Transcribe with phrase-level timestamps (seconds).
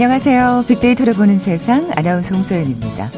[0.00, 0.66] 안녕하세요.
[0.68, 3.10] 빅데이터를 보는 세상 아나운서 홍소연입니다.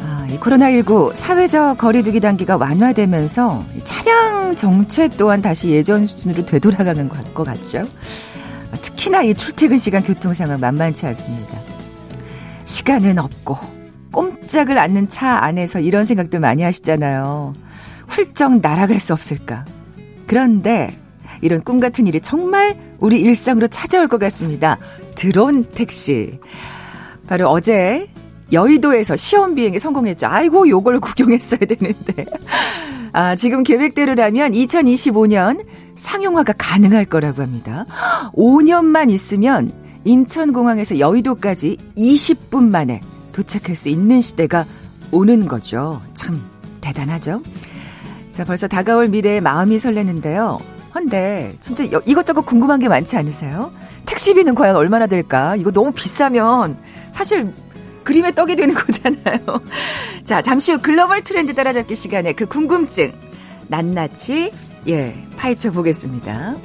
[0.00, 7.42] 아, 이 코로나19 사회적 거리두기 단계가 완화되면서 차량 정체 또한 다시 예전 수준으로 되돌아가는 것
[7.42, 7.82] 같죠.
[8.80, 11.58] 특히나 이 출퇴근 시간 교통 상황 만만치 않습니다.
[12.64, 13.58] 시간은 없고
[14.12, 17.54] 꼼짝을 않는 차 안에서 이런 생각도 많이 하시잖아요.
[18.06, 19.64] 훌쩍 날아갈 수 없을까.
[20.28, 20.96] 그런데
[21.40, 24.78] 이런 꿈 같은 일이 정말 우리 일상으로 찾아올 것 같습니다.
[25.14, 26.38] 드론 택시.
[27.26, 28.08] 바로 어제
[28.52, 30.26] 여의도에서 시험 비행에 성공했죠.
[30.26, 32.26] 아이고, 요걸 구경했어야 되는데.
[33.12, 37.86] 아, 지금 계획대로라면 2025년 상용화가 가능할 거라고 합니다.
[38.34, 39.72] 5년만 있으면
[40.04, 43.00] 인천공항에서 여의도까지 20분 만에
[43.32, 44.64] 도착할 수 있는 시대가
[45.12, 46.00] 오는 거죠.
[46.14, 46.40] 참
[46.80, 47.42] 대단하죠?
[48.30, 50.58] 자, 벌써 다가올 미래에 마음이 설레는데요.
[50.94, 53.72] 헌데 진짜 이것저것 궁금한 게 많지 않으세요?
[54.06, 55.56] 택시비는 과연 얼마나 될까?
[55.56, 56.76] 이거 너무 비싸면
[57.12, 57.52] 사실
[58.04, 59.38] 그림의 떡이 되는 거잖아요.
[60.24, 63.12] 자, 잠시 후 글로벌 트렌드 따라잡기 시간에 그 궁금증
[63.68, 64.52] 낱낱이
[64.88, 66.56] 예 파헤쳐 보겠습니다.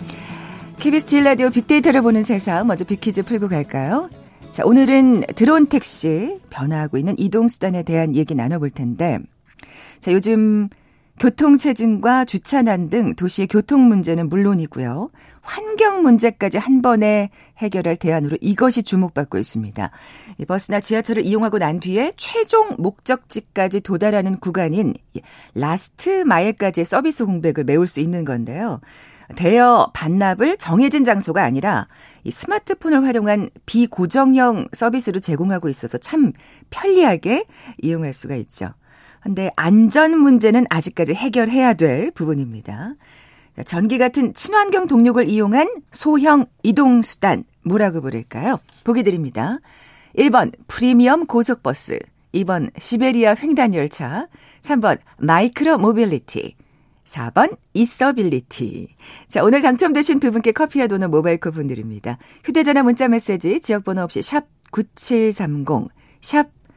[0.79, 4.09] KBS 질 라디오 빅데이터를 보는 세상 먼저 빅퀴즈 풀고 갈까요?
[4.51, 9.19] 자, 오늘은 드론 택시 변화하고 있는 이동 수단에 대한 얘기 나눠볼 텐데
[9.99, 10.69] 자, 요즘
[11.19, 15.09] 교통체증과 주차난 등 도시의 교통 문제는 물론이고요.
[15.41, 19.91] 환경 문제까지 한 번에 해결할 대안으로 이것이 주목받고 있습니다.
[20.47, 24.93] 버스나 지하철을 이용하고 난 뒤에 최종 목적지까지 도달하는 구간인
[25.53, 28.81] last mile까지의 서비스 공백을 메울 수 있는 건데요.
[29.35, 31.87] 대여 반납을 정해진 장소가 아니라
[32.23, 36.33] 이 스마트폰을 활용한 비고정형 서비스로 제공하고 있어서 참
[36.69, 37.45] 편리하게
[37.81, 38.73] 이용할 수가 있죠.
[39.25, 42.93] 근데 안전 문제는 아직까지 해결해야 될 부분입니다.
[43.65, 48.59] 전기 같은 친환경 동력을 이용한 소형 이동수단, 뭐라고 부를까요?
[48.83, 49.57] 보기 드립니다.
[50.15, 51.97] 1번 프리미엄 고속버스,
[52.35, 54.27] 2번 시베리아 횡단열차,
[54.61, 56.55] 3번 micro mobility,
[57.05, 58.89] 4번 이서빌리티.
[59.27, 62.19] 자, 오늘 당첨되신 두 분께 커피와 도넛 모바일 쿠폰 드립니다.
[62.43, 65.89] 휴대전화 문자 메시지 지역번호 없이 샵 9730,
[66.21, 66.54] 샵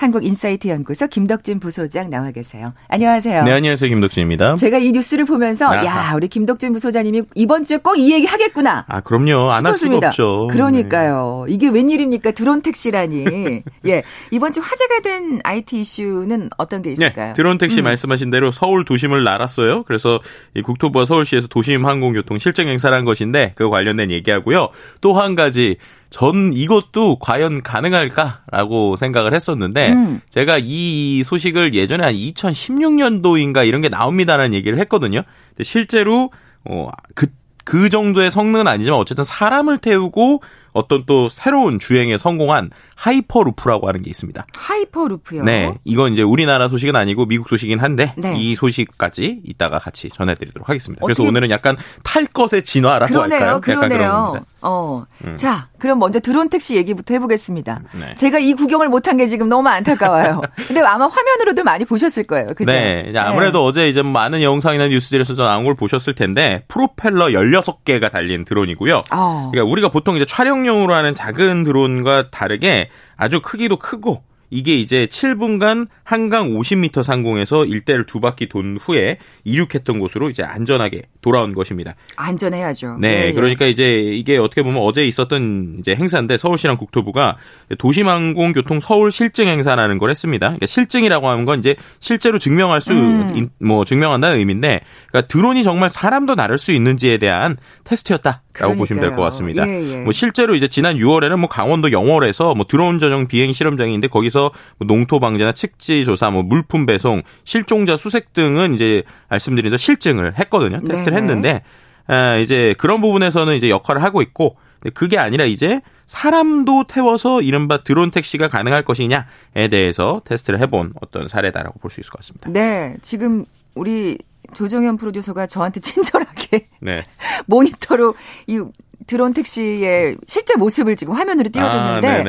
[0.00, 2.72] 한국인사이트 연구소 김덕진 부소장 나와 계세요.
[2.88, 3.44] 안녕하세요.
[3.44, 3.86] 네, 안녕하세요.
[3.90, 4.54] 김덕진입니다.
[4.54, 5.84] 제가 이 뉴스를 보면서 아하.
[5.84, 8.86] 야, 우리 김덕진 부소장님이 이번 주에 꼭 이 얘기 하겠구나.
[8.88, 9.50] 아, 그럼요.
[9.52, 10.48] 안 할 수가 없죠.
[10.52, 11.44] 그러니까요.
[11.46, 11.52] 네.
[11.52, 12.30] 이게 웬일입니까?
[12.30, 13.60] 드론 택시라니.
[13.86, 14.02] 예.
[14.30, 17.26] 이번 주 화제가 된 IT 이슈는 어떤 게 있을까요?
[17.28, 17.84] 네, 드론 택시 음.
[17.84, 19.82] 말씀하신 대로 서울 도심을 날았어요.
[19.82, 20.18] 그래서
[20.54, 24.70] 이 국토부와 서울시에서 도심 항공교통 실증 행사를 한 것인데 그 관련된 얘기하고요.
[25.02, 25.76] 또 한 가지
[26.10, 30.20] 전 이것도 과연 가능할까라고 생각을 했었는데 음.
[30.28, 35.22] 제가 이 소식을 예전에 한 2016년도인가 이런 게 나옵니다라는 얘기를 했거든요.
[35.50, 36.30] 근데 실제로
[36.64, 37.28] 어그
[37.64, 44.10] 그 정도의 성능은 아니지만 어쨌든 사람을 태우고 어떤 또 새로운 주행에 성공한 hyperloop라고 하는 게
[44.10, 44.44] 있습니다.
[44.56, 45.44] hyperloop요?
[45.44, 45.74] 네.
[45.84, 48.36] 이건 이제 우리나라 소식은 아니고 미국 소식이긴 한데 네.
[48.36, 51.04] 이 소식까지 이따가 같이 전해드리도록 하겠습니다.
[51.04, 53.60] 그래서 오늘은 약간 탈 것의 진화라고 그러네요, 할까요?
[53.60, 54.44] 그러네요.
[54.62, 55.04] 어.
[55.24, 55.36] 음.
[55.36, 57.82] 자, 그럼 먼저 드론 택시 얘기부터 해보겠습니다.
[57.98, 58.14] 네.
[58.16, 60.42] 제가 이 구경을 못한 게 지금 너무 안타까워요.
[60.68, 62.48] 근데 아마 화면으로도 많이 보셨을 거예요.
[62.48, 62.70] 그죠?
[62.70, 63.12] 네.
[63.16, 63.68] 아무래도 네.
[63.68, 69.02] 어제 이제 많은 영상이나 뉴스들에서 나온 걸 보셨을 텐데 프로펠러 16개가 달린 드론이고요.
[69.10, 69.50] 어.
[69.50, 75.88] 그러니까 우리가 보통 이제 촬영용으로 하는 작은 드론과 다르게 아주 크기도 크고 이게 이제 7분간
[76.04, 81.94] 한강 50m 상공에서 일대를 두 바퀴 돈 후에 이륙했던 곳으로 이제 안전하게 돌아온 것입니다.
[82.16, 82.98] 안전해야죠.
[83.00, 87.36] 네, 네 그러니까 이제 이게 어떻게 보면 어제 있었던 이제 행사인데 서울시랑 국토부가
[87.78, 90.46] 도시항공교통 서울 실증 행사라는 걸 했습니다.
[90.48, 93.48] 그러니까 실증이라고 하는 건 이제 실제로 증명할 수, 음.
[93.58, 98.42] 뭐 증명한다는 의미인데, 그러니까 드론이 정말 사람도 나를 수 있는지에 대한 테스트였다.
[98.60, 99.66] 라고 보시면 될 것 같습니다.
[99.66, 99.96] 예, 예.
[99.98, 104.86] 뭐 실제로 이제 지난 6월에는 뭐 강원도 영월에서 뭐 드론 전용 비행 실험장인데 거기서 뭐
[104.86, 110.80] 농토 방제나 측지 조사, 뭐 물품 배송, 실종자 수색 등은 이제 말씀드린 대로 실증을 했거든요.
[110.80, 111.62] 테스트를 네 했는데
[112.06, 114.56] 아, 이제 그런 부분에서는 이제 역할을 하고 있고
[114.94, 121.78] 그게 아니라 이제 사람도 태워서 이른바 드론 택시가 가능할 것이냐에 대해서 테스트를 해본 어떤 사례다라고
[121.78, 122.50] 볼 수 있을 것 같습니다.
[122.50, 123.44] 네, 지금
[123.76, 124.18] 우리
[124.52, 127.04] 조정현 프로듀서가 저한테 친절 하게 네.
[127.46, 128.14] 모니터로
[128.46, 128.62] 이
[129.06, 132.22] 드론 택시의 실제 모습을 지금 화면으로 띄워줬는데 아.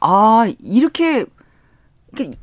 [0.00, 1.24] 아 이렇게,
[2.12, 2.36] 이렇게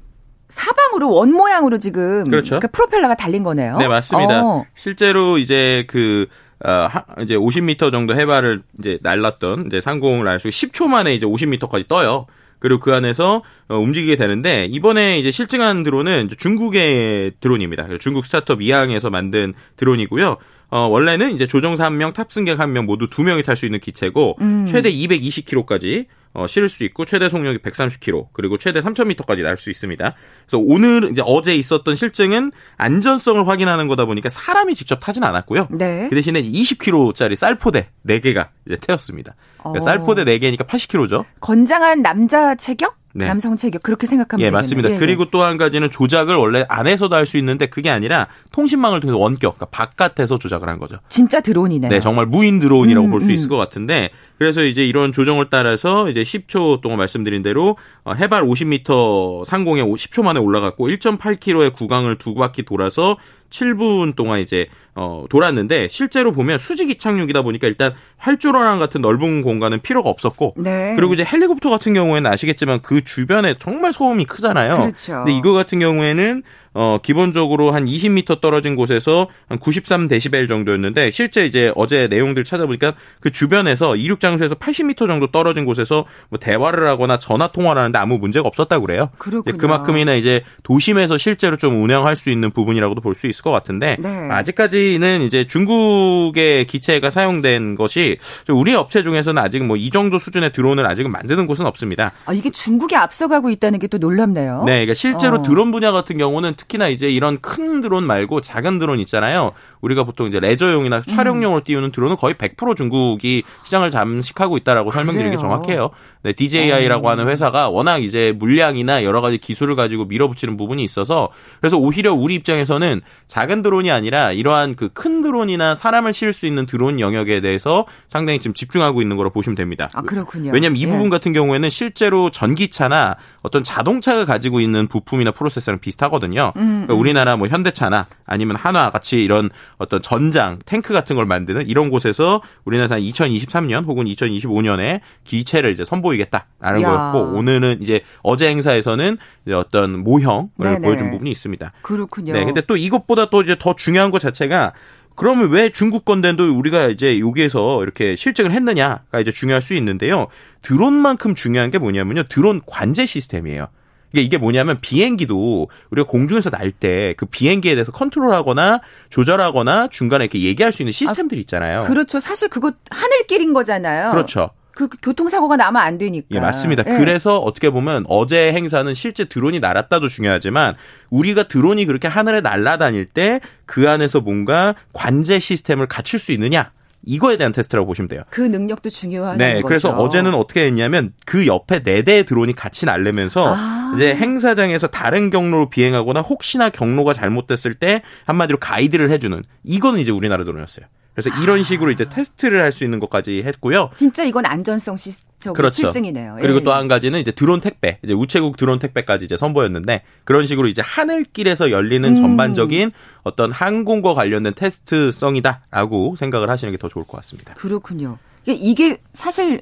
[0.48, 2.51] 사방으로 원 모양으로 지금 그렇죠.
[2.51, 3.78] 그러니까 프로펠러가 달린 거네요.
[3.78, 4.44] 네, 맞습니다.
[4.44, 4.66] 어.
[4.75, 6.28] 실제로 이제 그
[6.63, 11.88] 어, 하, 이제 50m 정도 해발을 이제 날랐던 이제 상공을 날수 10초 만에 이제 50m까지
[11.88, 12.27] 떠요.
[12.60, 17.88] 그리고 그 안에서 어, 움직이게 되는데 이번에 이제 실증한 드론은 중국의 드론입니다.
[18.00, 20.38] 중국 스타트업 이항에서 만든 드론이고요.
[20.71, 23.79] 어, 원래는 이제 조종사 한 명, 탑승객 한 명 모두 두 명이 탈 수 있는
[23.79, 24.65] 기체고 음.
[24.65, 30.15] 최대 220km까지 어, 실을 수 있고 최대 속력이 130km 그리고 최대 3,000m까지 날 수 있습니다.
[30.47, 35.68] 그래서 오늘 이제 어제 있었던 실증은 안전성을 확인하는 거다 보니까 사람이 직접 타진 않았고요.
[35.71, 36.07] 네.
[36.09, 39.35] 그 대신에 20kg짜리 쌀포대 4개가 이제 태웠습니다.
[39.57, 39.85] 그러니까 어.
[39.85, 41.25] 쌀포대 4개니까 80kg죠.
[41.41, 43.28] 건장한 남자 체격, 네.
[43.28, 44.58] 남성 체격 그렇게 생각하면 예, 되겠네요.
[44.58, 44.90] 맞습니다.
[44.90, 44.98] 예, 예.
[44.98, 49.58] 그리고 또 한 가지는 조작을 원래 안에서도 할 수 있는데 그게 아니라 통신망을 통해서 원격,
[49.58, 50.98] 그러니까 바깥에서 조작을 한 거죠.
[51.10, 51.90] 진짜 드론이네요.
[51.90, 53.31] 네, 정말 무인 드론이라고 음, 볼수 음.
[53.31, 58.44] 있을 것 같은데 그래서 이제 이런 조정을 따라서 이제 10초 동안 말씀드린 대로 어, 해발
[58.44, 63.18] 50m 상공에 10초 만에 올라갔고 1.8km의 구강을 두 바퀴 돌아서
[63.51, 69.81] 7분 동안 이제 어 돌았는데 실제로 보면 수직 이착륙이다 보니까 일단 활주로랑 같은 넓은 공간은
[69.81, 70.95] 필요가 없었고 네.
[70.95, 74.77] 그리고 이제 헬리콥터 같은 경우에는 아시겠지만 그 주변에 정말 소음이 크잖아요.
[74.80, 75.13] 그렇죠.
[75.18, 81.71] 근데 이거 같은 경우에는 어 기본적으로 한 20m 떨어진 곳에서 한 93데시벨 정도였는데 실제 이제
[81.75, 87.47] 어제 내용들 찾아보니까 그 주변에서 이륙 장소에서 80m 정도 떨어진 곳에서 뭐 대화를 하거나 전화
[87.47, 89.09] 통화를 하는데 아무 문제가 없었다고 그래요.
[89.18, 89.51] 그렇군요.
[89.51, 93.97] 네, 그만큼이나 이제 도심에서 실제로 좀 운영할 수 있는 부분이라고도 볼 수 있을 것 같은데
[94.00, 94.29] 네.
[94.31, 98.17] 아직까지는 이제 중국의 기체가 사용된 것이
[98.50, 102.12] 우리 업체 중에서는 아직 뭐 이 정도 수준의 드론을 아직은 만드는 곳은 없습니다.
[102.25, 104.63] 아, 이게 중국이 앞서가고 있다는 게 또 놀랍네요.
[104.65, 105.41] 네, 그러니까 실제로 어.
[105.41, 109.52] 드론 분야 같은 경우는 특히나 이제 이런 큰 드론 말고 작은 드론 있잖아요.
[109.81, 115.40] 우리가 보통 이제 레저용이나 촬영용으로 띄우는 드론은 거의 100% 중국이 시장을 잠식하고 있다라고 설명드리기 그래요?
[115.40, 115.90] 정확해요.
[116.23, 121.29] 네, DJI라고 하는 회사가 워낙 이제 물량이나 여러 가지 기술을 가지고 밀어붙이는 부분이 있어서
[121.59, 126.68] 그래서 오히려 우리 입장에서는 작은 드론이 아니라 이러한 그 큰 드론이나 사람을 실을 수 있는
[126.68, 129.89] 드론 영역에 대해서 상당히 지금 집중하고 있는 거로 보시면 됩니다.
[129.95, 130.51] 아, 그렇군요.
[130.53, 130.88] 왜냐하면 이 예.
[130.88, 136.53] 부분 같은 경우에는 실제로 전기차나 어떤 자동차가 가지고 있는 부품이나 프로세서랑 비슷하거든요.
[136.56, 141.67] 음, 그러니까 우리나라 뭐 현대차나 아니면 한화 같이 이런 어떤 전장, 탱크 같은 걸 만드는
[141.67, 147.12] 이런 곳에서 우리나라 한 2023년 혹은 2025년에 기체를 이제 선보 이겠다라는 야.
[147.12, 150.80] 거였고 오늘은 이제 어제 행사에서는 이제 어떤 모형을 네네.
[150.81, 151.72] 보여준 부분이 있습니다.
[151.81, 152.34] 그렇군요.
[152.34, 154.74] 네, 근데 또 이것보다 또 이제 더 중요한 것 자체가
[155.16, 160.28] 그러면 왜 중국 건데도 우리가 이제 여기에서 이렇게 실증을 했느냐가 이제 중요할 수 있는데요.
[160.62, 162.24] 드론만큼 중요한 게 뭐냐면요.
[162.30, 163.68] 드론 관제 시스템이에요.
[164.13, 170.42] 이게 이게 뭐냐면 비행기도 우리가 공중에서 날 때 그 비행기에 대해서 컨트롤하거나 조절하거나 중간에 이렇게
[170.42, 171.84] 얘기할 수 있는 시스템들이 있잖아요.
[171.84, 172.19] 그렇죠.
[172.19, 174.12] 사실 그거 하늘길인 거잖아요.
[174.12, 174.50] 그렇죠.
[174.74, 176.28] 그 교통사고가 나면 안 되니까.
[176.32, 176.84] 예, 맞습니다.
[176.88, 176.98] 예.
[176.98, 180.75] 그래서 어떻게 보면 어제 행사는 실제 드론이 날았다도 중요하지만
[181.10, 183.40] 우리가 드론이 그렇게 하늘에 날아다닐 때
[183.72, 186.72] 그 안에서 뭔가 관제 시스템을 갖출 수 있느냐
[187.06, 188.22] 이거에 대한 테스트라고 보시면 돼요.
[188.30, 189.66] 그 능력도 중요한 네, 거죠.
[189.66, 193.94] 그래서 어제는 어떻게 했냐면 그 옆에 네 대의 드론이 같이 날르면서 아.
[193.96, 200.44] 이제 행사장에서 다른 경로로 비행하거나 혹시나 경로가 잘못됐을 때 한마디로 가이드를 해주는 이거는 이제 우리나라
[200.44, 200.86] 드론이었어요.
[201.13, 203.89] 그래서 이런 식으로 이제 테스트를 할 수 있는 것까지 했고요.
[203.96, 205.75] 진짜 이건 안전성 시적 그렇죠.
[205.75, 206.38] 실증이네요.
[206.39, 206.41] 예.
[206.41, 210.82] 그리고 또한 가지는 이제 드론 택배, 이제 우체국 드론 택배까지 이제 선보였는데 그런 식으로 이제
[210.82, 212.15] 하늘길에서 열리는 음.
[212.15, 212.91] 전반적인
[213.24, 217.53] 어떤 항공과 관련된 테스트성이다라고 생각을 하시는 게 더 좋을 것 같습니다.
[217.56, 218.18] 그렇군요.
[218.46, 219.62] 이게 사실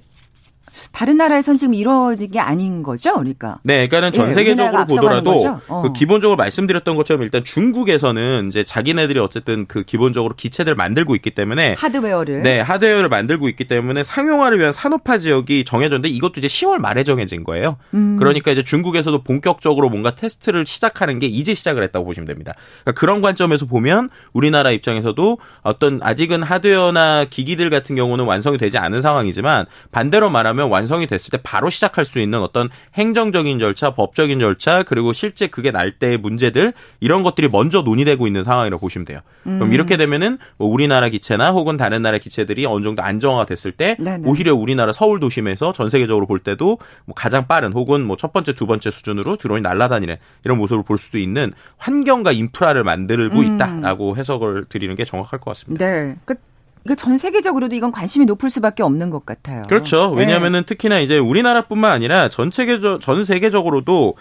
[0.92, 3.60] 다른 나라에선 지금 이루어진 게 아닌 거죠, 그러니까.
[3.64, 5.60] 네, 그러니까는 전 예, 세계적으로 보더라도?
[5.68, 5.82] 어.
[5.82, 11.32] 그 기본적으로 말씀드렸던 것처럼 일단 중국에서는 이제 자기네들이 어쨌든 그 기본적으로 기체들 을 만들고 있기
[11.32, 12.42] 때문에 하드웨어를.
[12.42, 17.44] 네, 하드웨어를 만들고 있기 때문에 상용화를 위한 산업화 지역이 정해졌는데 이것도 이제 10월 말에 정해진
[17.44, 17.78] 거예요.
[17.94, 18.18] 음.
[18.18, 22.54] 그러니까 이제 중국에서도 본격적으로 뭔가 테스트를 시작하는 게 이제 시작을 했다고 보시면 됩니다.
[22.84, 29.02] 그러니까 그런 관점에서 보면 우리나라 입장에서도 어떤 아직은 하드웨어나 기기들 같은 경우는 완성이 되지 않은
[29.02, 34.84] 상황이지만 반대로 말하면 완성이 됐을 때 바로 시작할 수 있는 어떤 행정적인 절차, 법적인 절차,
[34.84, 39.22] 그리고 실제 그게 날 때의 문제들 이런 것들이 먼저 논의되고 있는 상황이라고 보시면 돼요.
[39.48, 39.58] 음.
[39.58, 43.96] 그럼 이렇게 되면은 뭐 우리나라 기체나 혹은 다른 나라 기체들이 어느 정도 안정화가 됐을 때
[44.00, 44.30] 네네.
[44.30, 48.52] 오히려 우리나라 서울 도심에서 전 세계적으로 볼 때도 뭐 가장 빠른 혹은 뭐 첫 번째,
[48.52, 53.56] 두 번째 수준으로 드론이 날아다니는 이런 모습을 볼 수도 있는 환경과 인프라를 만들고 음.
[53.56, 55.86] 있다라고 해석을 드리는 게 정확할 것 같습니다.
[55.86, 56.16] 네.
[56.26, 56.36] 그
[56.86, 59.64] 이거 전 세계적으로도 이건 관심이 높을 수밖에 없는 것 같아요.
[59.68, 60.12] 그렇죠.
[60.12, 60.66] 왜냐하면은 네.
[60.66, 64.16] 특히나 이제 우리나라뿐만 아니라 전 세계적 전 세계적으로도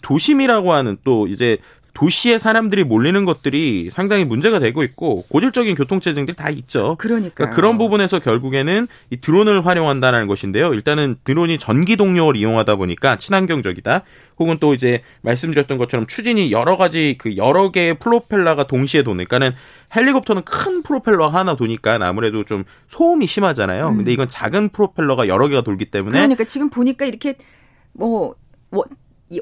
[0.00, 1.58] 도심이라고 하는 또 이제
[1.94, 6.96] 도시에 사람들이 몰리는 것들이 상당히 문제가 되고 있고 고질적인 교통 체증들이 다 있죠.
[6.98, 10.74] 그러니까 그런 부분에서 결국에는 이 드론을 활용한다는 것인데요.
[10.74, 14.02] 일단은 드론이 전기 동력을 이용하다 보니까 친환경적이다.
[14.38, 19.52] 혹은 또 이제 말씀드렸던 것처럼 추진이 여러 가지 그 여러 개의 프로펠러가 동시에 도니까는
[19.94, 23.88] 헬리콥터는 큰 프로펠러 하나 도니까 아무래도 좀 소음이 심하잖아요.
[23.88, 23.96] 음.
[23.98, 27.36] 근데 이건 작은 프로펠러가 여러 개가 돌기 때문에 그러니까 지금 보니까 이렇게
[27.92, 28.34] 뭐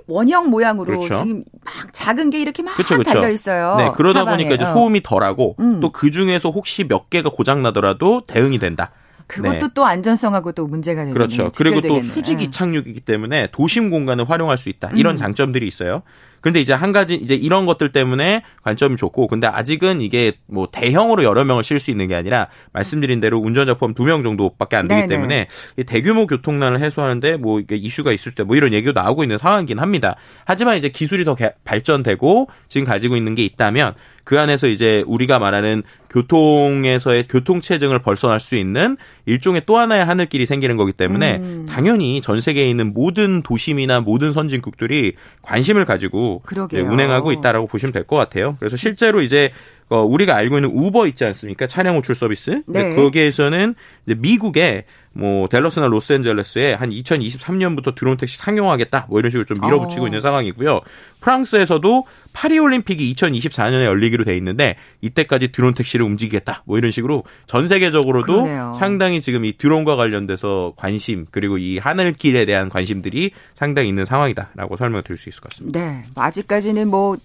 [0.07, 1.15] 원형 모양으로 그렇죠.
[1.17, 3.13] 지금 막 작은 게 이렇게 막 그렇죠, 그렇죠.
[3.13, 3.77] 달려 있어요.
[3.77, 4.45] 네, 그러다 사방에.
[4.45, 4.75] 보니까 이제 어.
[4.75, 5.81] 소음이 덜하고 음.
[5.81, 8.91] 또그 중에서 혹시 몇 개가 고장 나더라도 대응이 된다.
[9.27, 9.69] 그것도 네.
[9.75, 11.51] 또 안전성하고 또 문제가 되는 그렇죠.
[11.57, 14.91] 그리고 또 수직 이 착륙이기 때문에 도심 공간을 활용할 수 있다.
[14.95, 15.17] 이런 음.
[15.17, 16.03] 장점들이 있어요.
[16.43, 21.25] 근데 이제 한 가지 이제 이런 것들 때문에 관점이 좋고 근데 아직은 이게 뭐 대형으로
[21.25, 24.87] 여러 명을 실 수 있는 게 아니라 말씀드린 대로 운전자 포함 두 명 정도밖에 안
[24.89, 25.09] 되기 네네.
[25.09, 25.47] 때문에
[25.87, 30.17] 대규모 교통난을 해소하는데 뭐 이게 이슈가 있을 때 뭐 이런 얘기도 나오고 있는 상황이긴 합니다.
[30.45, 33.95] 하지만 이제 기술이 더 발전되고 지금 가지고 있는 게 있다면
[34.25, 38.97] 그 안에서 이제 우리가 말하는 교통에서의 교통체증을 벌써날 수 있는
[39.27, 41.67] 일종의 또 하나의 하늘길이 생기는 거기 때문에 음.
[41.69, 46.32] 당연히 전 세계에 있는 모든 도심이나 모든 선진국들이 관심을 가지고
[46.81, 48.57] 운행하고 있다라고 보시면 될 것 같아요.
[48.59, 49.53] 그래서 실제로 이제
[49.89, 51.67] 어, 우리가 알고 있는 우버 있지 않습니까?
[51.67, 52.63] 차량 호출 서비스.
[52.67, 52.95] 네.
[52.97, 53.75] 거기에서는
[54.05, 60.07] 미국의 뭐 델러스나 로스앤젤레스에 한 2023년부터 드론 택시 상용하겠다 뭐 이런 식으로 좀 밀어붙이고 어.
[60.07, 60.81] 있는 상황이고요.
[61.21, 67.69] 프랑스에서도 파리 올림픽이 2024년에 열리기로 돼 있는데 이때까지 드론 택시를 움직이겠다 뭐 이런 식으로 전
[67.69, 68.73] 세계적으로도 그러네요.
[68.79, 75.03] 상당히 지금 이 드론과 관련돼서 관심 그리고 이 하늘길에 대한 관심들이 상당히 있는 상황이다라고 설명을
[75.03, 75.81] 드릴 수 있을 것 같습니다.
[75.81, 77.17] 네, 아직까지는 뭐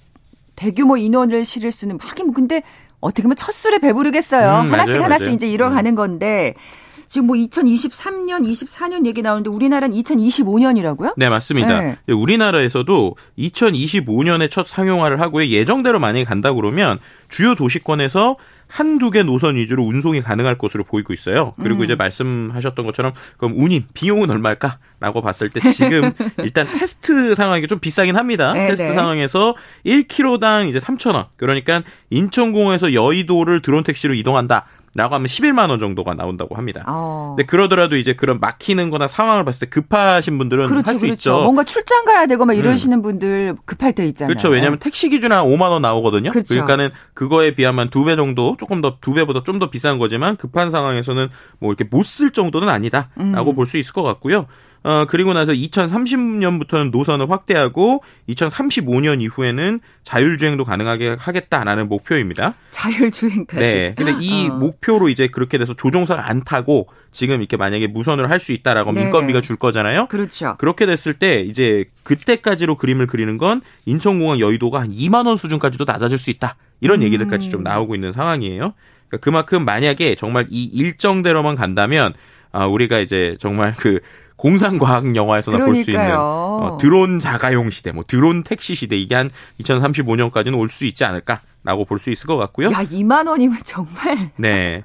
[0.55, 2.61] 대규모 인원을 실을 수는 하긴 뭐 근데
[2.99, 4.47] 어떻게 보면 첫 술에 배부르겠어요.
[4.47, 5.35] 음, 하나씩 맞아요, 하나씩 맞아요.
[5.35, 5.95] 이제 이뤄가는 음.
[5.95, 6.55] 건데
[7.07, 11.13] 지금 뭐 2023년, 24년 얘기 나오는데 우리나라는 2025년이라고요?
[11.17, 11.81] 네, 맞습니다.
[11.81, 11.97] 네.
[12.07, 15.47] 우리나라에서도 2025년에 첫 상용화를 하고요.
[15.47, 16.99] 예정대로 만약에 간다 그러면
[17.29, 18.37] 주요 도시권에서
[18.67, 21.53] 한두 개 노선 위주로 운송이 가능할 것으로 보이고 있어요.
[21.61, 21.85] 그리고 음.
[21.85, 24.79] 이제 말씀하셨던 것처럼 그럼 운임 비용은 얼마일까?
[24.99, 26.11] 라고 봤을 때 지금
[26.43, 28.53] 일단 테스트 상황이 좀 비싸긴 합니다.
[28.53, 28.95] 네 테스트 네.
[28.95, 31.27] 상황에서 1km당 이제 3,000원.
[31.37, 34.65] 그러니까 인천공항에서 여의도를 드론 택시로 이동한다.
[34.95, 36.83] 라고 하면 11만 원 정도가 나온다고 합니다.
[36.87, 37.35] 어.
[37.37, 41.13] 근데 그러더라도 이제 그런 막히는 거나 상황을 봤을 때 급하신 분들은 그렇죠, 할수 그렇죠.
[41.31, 41.43] 있죠.
[41.43, 43.01] 뭔가 출장 가야 되고 막 이러시는 음.
[43.03, 44.29] 분들 급할 때 있잖아요.
[44.33, 44.49] 그렇죠.
[44.49, 46.31] 왜냐하면 택시 기준 한 5만 원 나오거든요.
[46.31, 46.55] 그렇죠.
[46.55, 50.71] 그러니까는 그거에 비하면 두 배 정도 조금 더 두 배보다 좀 더 비싼 거지만 급한
[50.71, 51.27] 상황에서는
[51.59, 53.55] 뭐 이렇게 못 쓸 정도는 아니다라고 음.
[53.55, 54.47] 볼수 있을 것 같고요.
[54.83, 62.53] 어, 그리고 나서 2030년부터는 노선을 확대하고 2035년 이후에는 자율주행도 가능하게 하겠다라는 목표입니다.
[62.71, 63.59] 자율주행까지.
[63.59, 63.93] 네.
[63.97, 64.53] 근데 이 어.
[64.53, 69.05] 목표로 이제 그렇게 돼서 조종사가 안 타고 지금 이렇게 만약에 무선을 할 수 있다라고 네네.
[69.05, 70.05] 민건비가 줄 거잖아요.
[70.07, 70.55] 그렇죠.
[70.59, 76.19] 그렇게 됐을 때 이제 그때까지로 그림을 그리는 건 인천공항 여의도가 한 2만 원 수준까지도 낮아질
[76.19, 76.55] 수 있다.
[76.79, 77.03] 이런 음.
[77.05, 78.73] 얘기들까지 좀 나오고 있는 상황이에요.
[79.07, 82.13] 그러니까 그만큼 만약에 정말 이 일정대로만 간다면
[82.51, 83.99] 아, 우리가 이제 정말 그
[84.37, 89.29] 공상과학 영화에서나 볼 수 있는 어, 드론 자가용 시대, 뭐 드론 택시 시대 이게 한
[89.61, 92.67] 2035년까지는 올 수 있지 않을까 라고 볼 수 있을 것 같고요.
[92.67, 94.29] 야, 2만 원이면 정말.
[94.37, 94.83] 네.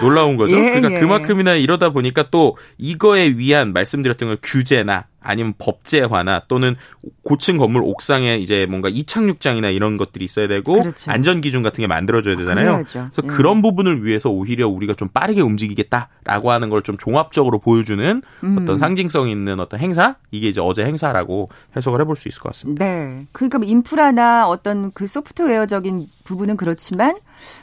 [0.00, 0.56] 놀라운 거죠.
[0.56, 1.00] 예, 그러니까 예.
[1.00, 6.74] 그만큼이나 이러다 보니까 또 이거에 위한 말씀드렸던 걸 규제나 아니면 법제화나 또는
[7.22, 11.10] 고층 건물 옥상에 이제 뭔가 이착륙장이나 이런 것들이 있어야 되고 그렇죠.
[11.12, 12.70] 안전 기준 같은 게 만들어져야 되잖아요.
[12.70, 13.08] 그래야죠.
[13.12, 13.26] 그래서 예.
[13.28, 18.58] 그런 부분을 위해서 오히려 우리가 좀 빠르게 움직이겠다라고 하는 걸 좀 종합적으로 보여주는 음.
[18.60, 22.84] 어떤 상징성 있는 어떤 행사 이게 이제 어제 행사라고 해석을 해볼 수 있을 것 같습니다.
[22.84, 27.16] 네, 그러니까 뭐 인프라나 어떤 그 소프트웨어적인 부분은 그렇지만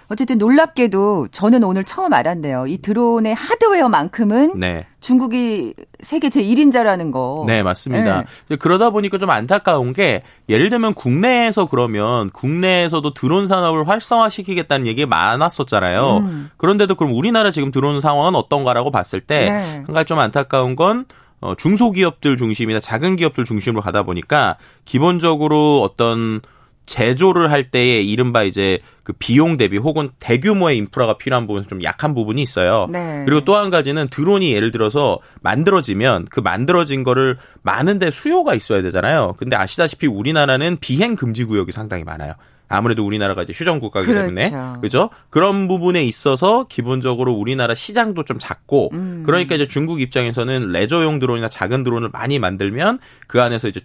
[0.10, 2.68] 어쨌든 놀랍게도 저는 오늘 처음 알았네요.
[2.68, 4.86] 이 드론의 하드웨어만큼은 네.
[5.02, 7.44] 중국이 세계 제1인자라는 거.
[7.48, 8.26] 네, 맞습니다.
[8.48, 8.56] 네.
[8.58, 16.18] 그러다 보니까 좀 안타까운 게 예를 들면 국내에서 그러면 국내에서도 드론 산업을 활성화시키겠다는 얘기가 많았었잖아요.
[16.18, 16.50] 음.
[16.58, 19.94] 그런데도 그럼 우리나라 지금 드론 상황은 어떤가라고 봤을 때한 네.
[19.94, 21.06] 가지 좀 안타까운 건
[21.42, 26.42] 어, 중소기업들 중심이나 작은 기업들 중심으로 가다 보니까 기본적으로 어떤
[26.90, 32.16] 제조를 할 때에 이른바 이제 그 비용 대비 혹은 대규모의 인프라가 필요한 부분에서 좀 약한
[32.16, 32.88] 부분이 있어요.
[32.92, 33.24] 네.
[33.26, 39.36] 그리고 또 한 가지는 드론이 예를 들어서 만들어지면 그 만들어진 거를 많은데 수요가 있어야 되잖아요.
[39.38, 42.34] 근데 아시다시피 우리나라는 비행 금지 구역이 상당히 많아요.
[42.70, 44.28] 아무래도 우리나라가 이제 휴전 국가이기 그렇죠.
[44.28, 45.10] 때문에 그죠?
[45.30, 49.24] 그런 부분에 있어서 기본적으로 우리나라 시장도 좀 작고 음.
[49.26, 53.82] 그러니까 이제 중국 입장에서는 레저용 드론이나 작은 드론을 많이 만들면 그 안에서 이제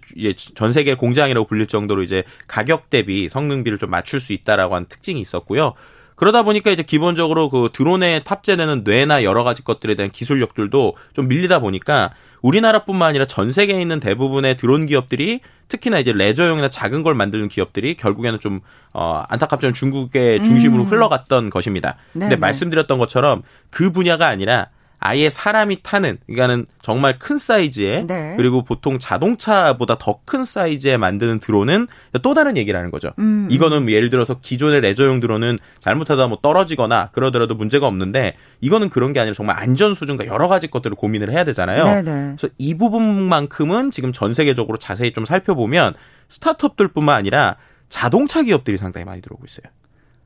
[0.55, 5.19] 전 세계 공장이라고 불릴 정도로 이제 가격 대비 성능비를 좀 맞출 수 있다라고 하는 특징이
[5.19, 5.73] 있었고요.
[6.15, 11.59] 그러다 보니까 이제 기본적으로 그 드론에 탑재되는 뇌나 여러 가지 것들에 대한 기술력들도 좀 밀리다
[11.59, 17.47] 보니까 우리나라뿐만 아니라 전 세계에 있는 대부분의 드론 기업들이 특히나 이제 레저용이나 작은 걸 만드는
[17.47, 18.61] 기업들이 결국에는 좀
[18.93, 20.87] 어, 안타깝지만 중국의 중심으로 음.
[20.87, 21.97] 흘러갔던 것입니다.
[22.13, 22.29] 네네.
[22.29, 24.67] 근데 말씀드렸던 것처럼 그 분야가 아니라
[25.05, 28.33] 아예 사람이 타는 그러니까는 정말 큰 사이즈의 네.
[28.37, 31.87] 그리고 보통 자동차보다 더 큰 사이즈에 만드는 드론은
[32.23, 33.11] 또 다른 얘기라는 거죠.
[33.19, 33.47] 음.
[33.51, 39.13] 이거는 뭐 예를 들어서 기존의 레저용 드론은 잘못하다 뭐 떨어지거나 그러더라도 문제가 없는데 이거는 그런
[39.13, 41.85] 게 아니라 정말 안전 수준과 여러 가지 것들을 고민을 해야 되잖아요.
[41.85, 42.01] 네네.
[42.01, 42.35] 네.
[42.35, 45.93] 그래서 이 부분만큼은 지금 전 세계적으로 자세히 좀 살펴보면
[46.29, 47.57] 스타트업들뿐만 아니라
[47.87, 49.71] 자동차 기업들이 상당히 많이 들어오고 있어요.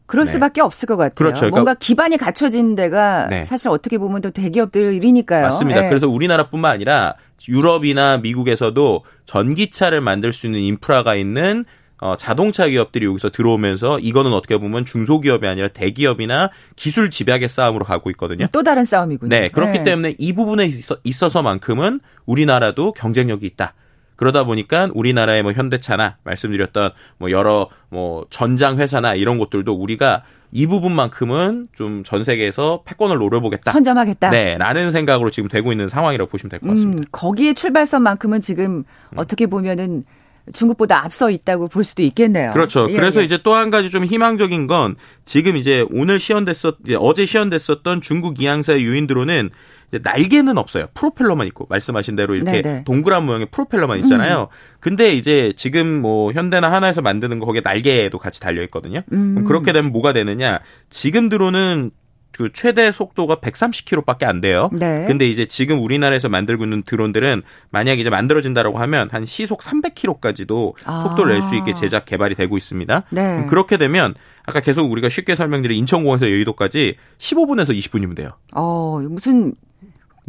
[0.10, 0.32] 그럴 네.
[0.32, 1.13] 수밖에 없을 것 같아요.
[1.13, 1.42] 그렇죠.
[1.42, 3.44] 그러니까 뭔가 기반이 갖춰진 데가 네.
[3.44, 5.44] 사실 어떻게 보면 또 대기업들 일이니까요.
[5.44, 5.84] 맞습니다.
[5.84, 5.88] 네.
[5.88, 7.13] 그래서 우리나라뿐만 아니라
[7.48, 11.63] 유럽이나 미국에서도 전기차를 만들 수 있는 인프라가 있는
[12.01, 18.10] 어, 자동차 기업들이 여기서 들어오면서 이거는 어떻게 보면 중소기업이 아니라 대기업이나 기술 집약의 싸움으로 가고
[18.12, 18.48] 있거든요.
[18.51, 19.30] 또 다른 싸움이군요.
[19.30, 19.84] 네, 그렇기 네.
[19.84, 23.75] 때문에 이 부분에 있어, 있어 서만큼은 우리나라도 경쟁력이 있다.
[24.20, 30.68] 그러다 보니까 우리나라의 뭐 현대차나 말씀드렸던 뭐 여러 뭐 전장 회사나 이런 곳들도 우리가 이
[30.68, 33.72] 부분만큼은 좀 전 세계에서 패권을 노려보겠다.
[33.72, 34.30] 선점하겠다.
[34.32, 37.02] 네, 라는 생각으로 지금 되고 있는 상황이라고 보시면 될 것 같습니다.
[37.02, 38.84] 음, 거기에 출발선만큼은 지금 음.
[39.16, 40.04] 어떻게 보면은
[40.52, 42.52] 중국보다 앞서 있다고 볼 수도 있겠네요.
[42.52, 42.88] 그렇죠.
[42.90, 43.26] 예, 그래서 예.
[43.26, 48.84] 이제 또 한 가지 좀 희망적인 건 지금 이제 오늘 시연됐었, 어제 시연됐었던 중국 이항사의
[48.84, 49.52] 유인드로는
[49.91, 50.88] 날개는 없어요.
[50.93, 52.84] 프로펠러만 있고 말씀하신 대로 이렇게 네네.
[52.86, 54.50] 동그란 모양의 프로펠러만 있잖아요.
[54.51, 54.77] 음.
[54.79, 59.01] 근데 이제 지금 뭐 현대나 하나에서 만드는 거 거기에 날개도 같이 달려 있거든요.
[59.12, 59.43] 음.
[59.46, 60.60] 그렇게 되면 뭐가 되느냐?
[60.89, 61.91] 지금 드론은
[62.31, 64.69] 그 최대 속도가 130km밖에 안 돼요.
[64.72, 65.03] 네.
[65.08, 71.03] 근데 이제 지금 우리나라에서 만들고 있는 드론들은 만약 이제 만들어진다라고 하면 한 시속 300km까지도 아.
[71.07, 73.03] 속도를 낼 수 있게 제작 개발이 되고 있습니다.
[73.09, 73.46] 네.
[73.50, 74.14] 그렇게 되면
[74.46, 78.31] 아까 계속 우리가 쉽게 설명드린 인천공항에서 여의도까지 15분에서 20분이면 돼요.
[78.53, 79.53] 어, 무슨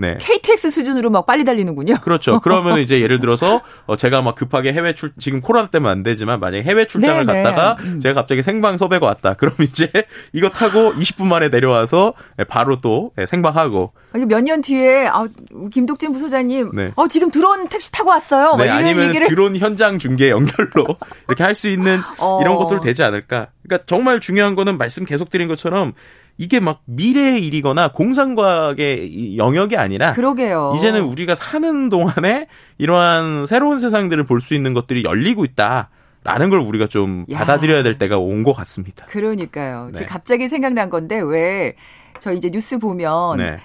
[0.00, 0.16] 네.
[0.18, 1.96] KTX 수준으로 막 빨리 달리는군요.
[2.00, 2.40] 그렇죠.
[2.42, 6.40] 그러면 이제 예를 들어서 어 제가 막 급하게 해외 출 지금 코로나 때문에 안 되지만
[6.40, 7.42] 만약에 해외 출장을 네네.
[7.42, 8.00] 갔다가 음.
[8.00, 9.34] 제가 갑자기 생방 섭외가 왔다.
[9.34, 9.90] 그럼 이제
[10.32, 12.14] 이거 타고 20분 만에 내려와서
[12.48, 15.28] 바로 또 예, 생방하고 아니 몇 년 뒤에 아
[15.70, 16.92] 김독진 부소장님 네.
[16.96, 18.56] 어 지금 드론 택시 타고 왔어요.
[18.56, 19.26] 네, 아니면 얘기를...
[19.28, 20.96] 드론 현장 중계 연결로
[21.28, 22.40] 이렇게 할 수 있는 어...
[22.40, 23.48] 이런 것들 되지 않을까.
[23.62, 25.92] 그러니까 정말 중요한 거는 말씀 계속 드린 것처럼
[26.40, 30.72] 이게 막 미래의 일이거나 공상과학의 영역이 아니라 그러게요.
[30.74, 32.46] 이제는 우리가 사는 동안에
[32.78, 35.90] 이러한 새로운 세상들을 볼 수 있는 것들이 열리고 있다.
[36.24, 37.38] 라는 걸 우리가 좀 야.
[37.38, 39.04] 받아들여야 될 때가 온 것 같습니다.
[39.06, 39.86] 그러니까요.
[39.88, 39.92] 네.
[39.92, 41.74] 지금 갑자기 생각난 건데 왜
[42.18, 43.58] 저 이제 뉴스 보면 네.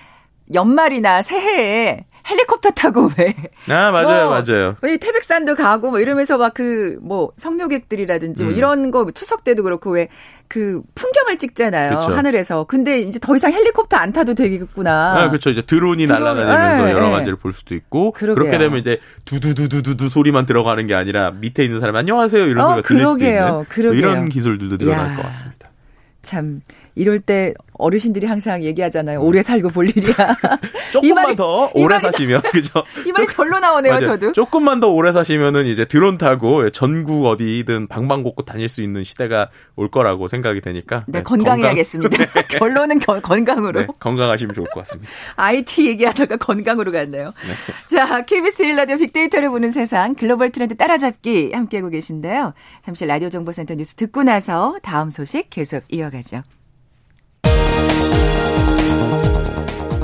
[0.54, 3.36] 연말이나 새해에 헬리콥터 타고 왜.
[3.70, 4.76] 아, 맞아요, 뭐, 맞아요.
[4.82, 8.58] 왜 태백산도 가고 뭐 이러면서 막 그 뭐 성묘객들이라든지 뭐 음.
[8.58, 10.08] 이런 거 추석 때도 그렇고 왜
[10.48, 11.98] 그 풍경을 찍잖아요.
[11.98, 12.12] 그쵸.
[12.14, 12.66] 하늘에서.
[12.66, 15.24] 근데 이제 더 이상 헬리콥터 안 타도 되겠구나.
[15.24, 15.50] 아, 그렇죠.
[15.50, 17.42] 이제 드론이 드론, 날아다니면서 네, 여러 가지를 네.
[17.42, 18.12] 볼 수도 있고.
[18.12, 18.36] 그러게요.
[18.36, 22.88] 그렇게 되면 이제 두두두두두두 소리만 들어가는 게 아니라 밑에 있는 사람 안녕하세요 이런 어, 소리가
[22.88, 25.16] 들릴 수도 있는 뭐 이런 기술들도 늘어날 야.
[25.16, 25.70] 것 같습니다.
[26.26, 26.62] 참
[26.96, 29.22] 이럴 때 어르신들이 항상 얘기하잖아요.
[29.22, 30.16] 오래 살고 볼 일이야.
[30.92, 32.84] 조금만 말이, 더 오래 사시면 그죠?
[33.06, 34.06] 이 말이 절로 나오네요, 맞아요.
[34.06, 34.32] 저도.
[34.34, 39.92] 조금만 더 오래 사시면은 이제 드론 타고 전국 어디든 방방곡곡 다닐 수 있는 시대가 올
[39.92, 41.04] 거라고 생각이 되니까.
[41.08, 42.18] 네, 네 건강해야겠습니다.
[42.18, 42.34] 건강.
[42.48, 42.58] 네.
[42.58, 43.82] 결론은 거, 건강으로.
[43.82, 45.12] 네, 건강하시면 좋을 것 같습니다.
[45.36, 47.34] IT 얘기하다가 건강으로 갔네요.
[47.46, 47.96] 네.
[47.96, 52.54] 자, KBS 1라디오 빅데이터를 보는 세상 글로벌 트렌드 따라잡기 함께하고 계신데요.
[52.84, 56.42] 잠시 라디오 정보센터 뉴스 듣고 나서 다음 소식 계속 이어가 죠.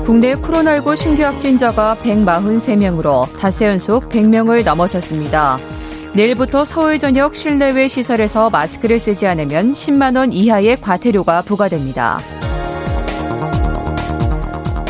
[0.04, 5.58] 국내 코로나19 신규 확진자가 143명으로 닷새 연속 100명을 넘어섰습니다.
[6.14, 12.18] 내일부터 서울 전역 실내외 시설에서 마스크를 쓰지 않으면 10만 원 이하의 과태료가 부과됩니다.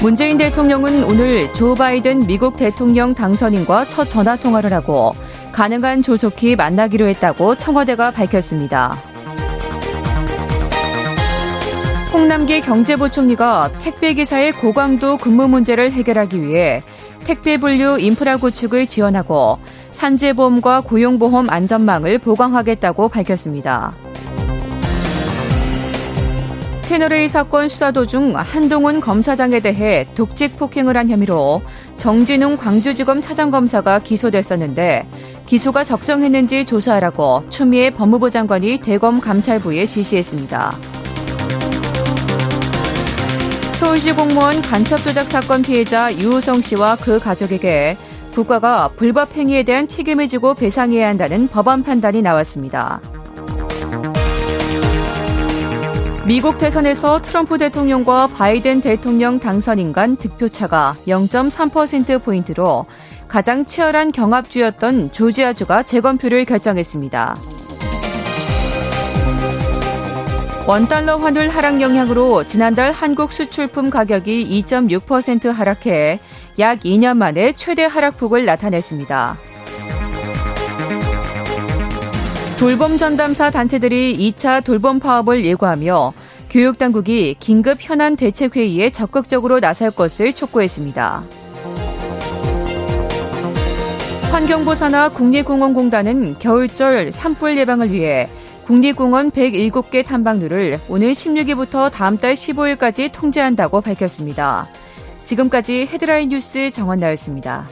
[0.02, 5.14] 문재인 대통령은 오늘 조 바이든 미국 대통령 당선인과 첫 전화 통화를 하고
[5.52, 9.11] 가능한 조속히 만나기로 했다고 청와대가 밝혔습니다.
[12.12, 16.82] 홍남기 경제부총리가 택배기사의 고강도 근무 문제를 해결하기 위해
[17.24, 19.58] 택배 분류 인프라 구축을 지원하고
[19.92, 23.94] 산재보험과 고용보험 안전망을 보강하겠다고 밝혔습니다.
[26.82, 31.62] 채널A 사건 수사 도중 한동훈 검사장에 대해 독직 폭행을 한 혐의로
[31.96, 35.06] 정진웅 광주지검 차장검사가 기소됐었는데
[35.46, 41.01] 기소가 적정했는지 조사하라고 추미애 법무부 장관이 대검 감찰부에 지시했습니다.
[43.82, 47.96] 서울시 공무원 간첩 조작 사건 피해자 유호성 씨와 그 가족에게
[48.32, 53.00] 국가가 불법 행위에 대한 책임을 지고 배상해야 한다는 법원 판단이 나왔습니다.
[56.28, 62.86] 미국 대선에서 트럼프 대통령과 바이든 대통령 당선인 간 득표차가 0.3%포인트로
[63.26, 67.34] 가장 치열한 경합주였던 조지아주가 재검표를 결정했습니다.
[70.64, 76.20] 원달러 환율 하락 영향으로 지난달 한국 수출품 가격이 2.6% 하락해
[76.60, 79.36] 약 2년 만에 최대 하락폭을 나타냈습니다.
[82.60, 86.12] 돌봄 전담사 단체들이 2차 돌봄 파업을 예고하며
[86.48, 91.24] 교육당국이 긴급 현안 대책회의에 적극적으로 나설 것을 촉구했습니다.
[94.30, 98.28] 환경부사나 국립공원공단은 겨울철 산불 예방을 위해
[98.66, 104.66] 국립공원 107개 탐방로를 오늘 16일부터 다음 달 15일까지 통제한다고 밝혔습니다.
[105.24, 107.68] 지금까지 헤드라인 뉴스 정원 나였습니다.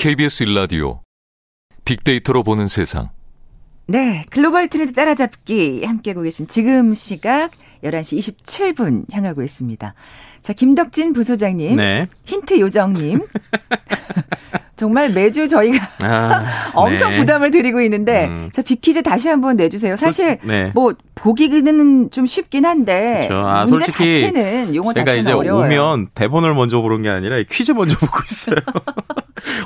[0.00, 1.02] KBS 일라디오
[1.84, 3.10] 빅데이터로 보는 세상.
[3.86, 7.50] 네, 글로벌 트렌드 따라잡기 함께하고 계신 지금 시각
[7.84, 9.92] 11시 27분 향하고 있습니다.
[10.40, 12.08] 자, 김덕진 부소장님, 네.
[12.24, 13.20] 힌트 요정님.
[14.80, 17.18] 정말 매주 저희가 아, 엄청 네.
[17.18, 18.48] 부담을 드리고 있는데 음.
[18.50, 19.94] 자 빅퀴즈 다시 한번 내주세요.
[19.94, 20.72] 사실 네.
[20.74, 23.46] 뭐 보기는 좀 쉽긴 한데 그렇죠.
[23.46, 25.66] 아, 문제 솔직히 자체는 용어 제가 이제 어려워요.
[25.66, 28.56] 오면 대본을 먼저 보는 게 아니라 퀴즈 먼저 보고 있어요.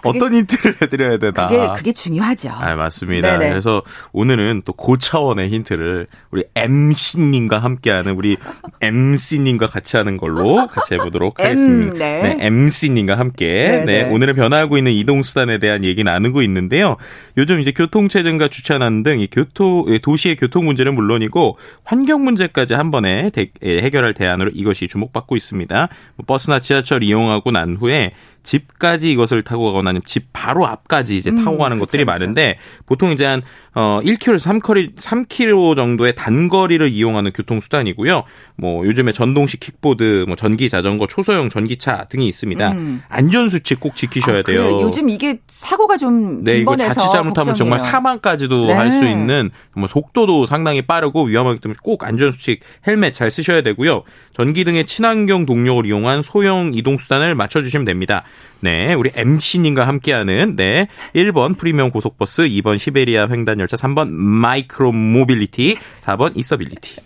[0.04, 1.46] 어떤 힌트를 해드려야 되나.
[1.46, 2.50] 그게, 그게 중요하죠.
[2.50, 3.38] 아, 맞습니다.
[3.38, 3.50] 네네.
[3.50, 3.82] 그래서
[4.12, 8.37] 오늘은 또 고차원의 힌트를 우리 MC님과 함께하는 우리
[8.80, 11.94] MC님과 같이 하는 걸로 같이 해보도록 하겠습니다.
[11.94, 12.34] M, 네.
[12.34, 13.84] 네, MC님과 함께 네네.
[13.84, 16.96] 네, 오늘은 변화하고 있는 이동수단에 대한 얘기 나누고 있는데요.
[17.37, 23.30] 요즘 이제 교통체증과 주차난 등 이 교토, 도시의 교통 문제는 물론이고 환경 문제까지 한 번에
[23.30, 25.88] 대, 예, 해결할 대안으로 이것이 주목받고 있습니다.
[26.16, 28.12] 뭐 버스나 지하철 이용하고 난 후에
[28.44, 32.12] 집까지 이것을 타고 가거나 아니면 집 바로 앞까지 이제 타고 음, 가는 음, 것들이 그쵸,
[32.12, 33.42] 많은데 보통 이제 한
[33.74, 38.22] 어, 1km에서 3km, 3km 정도의 단거리를 이용하는 교통수단이고요.
[38.56, 42.72] 뭐 요즘에 전동식 킥보드, 뭐 전기 자전거, 초소형 전기차 등이 있습니다.
[42.72, 43.02] 음.
[43.08, 44.80] 안전 수칙 꼭 지키셔야 아, 돼요.
[44.80, 48.72] 요즘 이게 사고가 좀 네, 이거 자칫 잘못하면 정말 사망까지도 네.
[48.72, 54.04] 할수 있는 뭐 속도도 상당히 빠르고 위험하기 때문에 꼭 안전 수칙 헬멧 잘 쓰셔야 되고요.
[54.32, 58.24] 전기 등의 친환경 동력을 이용한 소형 이동 수단을 맞춰 주시면 됩니다.
[58.64, 65.77] 네, 우리 MC님과 함께하는 네 1번 프리미엄 고속버스, 2번 시베리아 횡단 열차, 3번 micro mobility,
[66.03, 66.96] 4번 이서빌리티.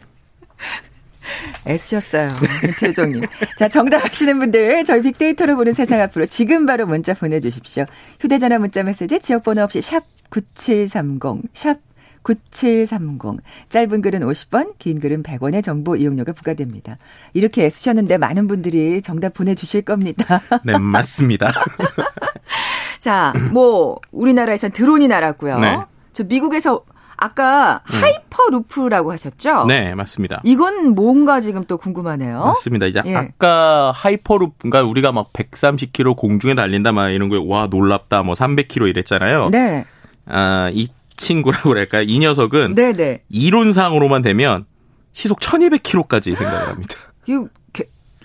[1.67, 2.31] 애쓰셨어요.
[2.63, 3.25] 민태정님.
[3.59, 7.87] 자, 정답 아시는 분들, 저희 빅데이터로 보는 세상 앞으로 지금 바로 문자 보내주십시오.
[8.21, 11.88] 휴대전화 문자 메시지 지역번호 없이 샵 9730, 샵
[12.23, 13.41] 9730.
[13.69, 16.99] 짧은 글은 50원, 긴 글은 100원의 정보 이용료가 부과됩니다.
[17.35, 20.41] 이렇게 애쓰셨는데 많은 분들이 정답 보내주실 겁니다.
[20.65, 21.51] 네, 맞습니다.
[22.99, 25.59] 자, 뭐, 우리나라에선 드론이 날았고요.
[25.61, 25.79] 네.
[26.13, 26.83] 저 미국에서
[27.21, 28.01] 아까 음.
[28.01, 29.67] hyperloop라고 하셨죠?
[29.67, 30.41] 네, 맞습니다.
[30.45, 32.45] 이건 뭔가 지금 또 궁금하네요.
[32.45, 32.87] 맞습니다.
[32.87, 33.15] 이제 예.
[33.15, 38.89] 아까 하이퍼루프, 그러니까 우리가 막 130km 공중에 달린다 막 이런 거에 와 놀랍다 뭐 300km
[38.89, 39.51] 이랬잖아요.
[39.51, 39.85] 네.
[40.27, 42.05] 아, 이 친구라고 그럴까요?
[42.07, 43.25] 이 녀석은 네네.
[43.29, 44.65] 이론상으로만 되면
[45.13, 46.95] 시속 1200km까지 생각을 합니다.
[47.27, 47.49] 이거